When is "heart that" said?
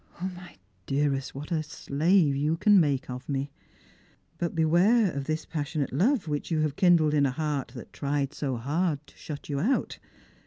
7.31-7.93